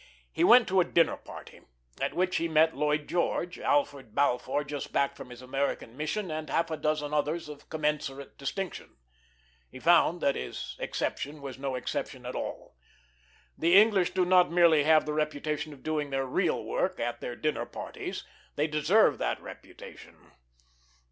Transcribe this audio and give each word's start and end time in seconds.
He 0.31 0.43
went 0.43 0.67
to 0.69 0.81
a 0.81 0.83
dinner 0.83 1.15
party, 1.15 1.61
at 2.01 2.15
which 2.15 2.37
he 2.37 2.47
met 2.47 2.75
Lloyd 2.75 3.07
George, 3.07 3.59
Arthur 3.59 4.01
Balfour, 4.01 4.63
just 4.63 4.91
back 4.91 5.15
from 5.15 5.29
his 5.29 5.43
American 5.43 5.95
mission, 5.95 6.31
and 6.31 6.49
half 6.49 6.71
a 6.71 6.77
dozen 6.77 7.13
others 7.13 7.47
of 7.47 7.69
commensurate 7.69 8.35
distinction. 8.35 8.97
He 9.69 9.79
found 9.79 10.19
that 10.21 10.33
his 10.33 10.75
exception 10.79 11.39
was 11.39 11.59
no 11.59 11.75
exception 11.75 12.25
at 12.25 12.33
all. 12.33 12.73
The 13.55 13.79
English 13.79 14.09
do 14.15 14.25
not 14.25 14.51
merely 14.51 14.85
have 14.85 15.05
the 15.05 15.13
reputation 15.13 15.71
of 15.71 15.83
doing 15.83 16.09
their 16.09 16.25
real 16.25 16.63
work 16.63 16.99
at 16.99 17.21
their 17.21 17.35
dinner 17.35 17.67
parties 17.67 18.23
they 18.55 18.65
deserve 18.65 19.19
that 19.19 19.39
reputation. 19.39 20.31